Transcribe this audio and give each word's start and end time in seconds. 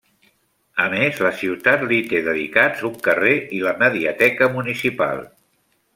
A 0.85 0.85
més 0.93 1.19
la 1.25 1.31
ciutat 1.41 1.83
li 1.91 1.99
té 2.13 2.21
dedicats 2.29 2.81
un 2.91 2.97
carrer 3.09 3.37
i 3.59 3.61
la 3.67 3.75
mediateca 3.85 4.53
municipal. 4.59 5.27